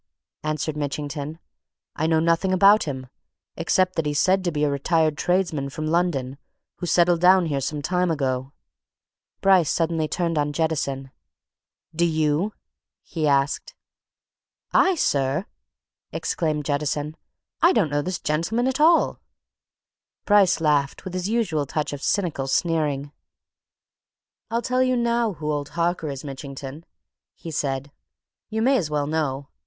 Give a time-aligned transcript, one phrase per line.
[0.41, 1.37] answered Mitchington.
[1.95, 3.05] "I know nothing about him
[3.55, 6.39] except that he's said to be a retired tradesman, from London,
[6.77, 8.51] who settled down here some time ago."
[9.41, 11.11] Bryce suddenly turned on Jettison.
[11.95, 12.51] "Do you?"
[13.03, 13.75] he asked.
[14.73, 15.45] "I, sir!"
[16.11, 17.15] exclaimed Jettison.
[17.61, 19.19] "I don't know this gentleman at all!"
[20.25, 23.11] Bryce laughed with his usual touch of cynical sneering.
[24.49, 26.85] "I'll tell you now who old Harker is, Mitchington,"
[27.35, 27.91] he said.
[28.49, 29.49] "You may as well know.